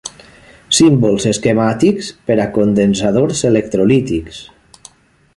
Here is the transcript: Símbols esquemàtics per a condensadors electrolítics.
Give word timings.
Símbols 0.77 1.25
esquemàtics 1.31 2.09
per 2.29 2.37
a 2.45 2.47
condensadors 2.55 3.43
electrolítics. 3.53 4.41